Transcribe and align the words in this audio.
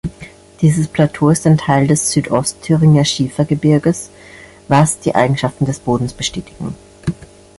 Dieses 0.61 0.87
Plateau 0.87 1.29
ist 1.29 1.45
ein 1.45 1.59
Teil 1.59 1.85
des 1.85 2.09
Südostthüringer 2.11 3.05
Schiefergebirges, 3.05 4.09
was 4.67 4.99
die 4.99 5.13
Eigenschaften 5.13 5.65
des 5.67 5.79
Bodens 5.79 6.13
bestätigen. 6.13 6.73